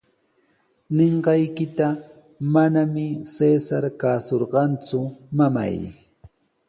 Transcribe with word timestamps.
Ninqaykita 0.95 1.87
manami 2.53 3.07
Cesar 3.35 3.83
kaasurqanku, 4.01 4.99
mamay. 5.37 5.77